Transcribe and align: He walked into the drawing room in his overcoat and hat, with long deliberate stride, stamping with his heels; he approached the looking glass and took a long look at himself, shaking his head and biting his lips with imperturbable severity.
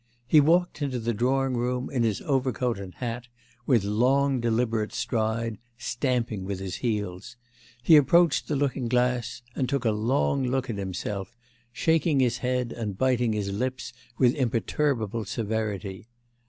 He 0.25 0.41
walked 0.41 0.81
into 0.81 0.97
the 0.97 1.13
drawing 1.13 1.55
room 1.55 1.91
in 1.91 2.01
his 2.01 2.21
overcoat 2.23 2.79
and 2.79 2.95
hat, 2.95 3.27
with 3.67 3.83
long 3.83 4.39
deliberate 4.39 4.91
stride, 4.93 5.59
stamping 5.77 6.43
with 6.43 6.57
his 6.59 6.77
heels; 6.77 7.37
he 7.83 7.95
approached 7.97 8.47
the 8.47 8.55
looking 8.55 8.87
glass 8.87 9.43
and 9.55 9.69
took 9.69 9.85
a 9.85 9.91
long 9.91 10.43
look 10.43 10.71
at 10.71 10.79
himself, 10.79 11.37
shaking 11.71 12.19
his 12.19 12.39
head 12.39 12.71
and 12.71 12.97
biting 12.97 13.33
his 13.33 13.51
lips 13.51 13.93
with 14.17 14.33
imperturbable 14.33 15.25
severity. 15.25 16.07